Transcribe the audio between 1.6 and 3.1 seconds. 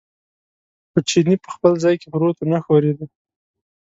ځای کې پروت و، نه ښورېده.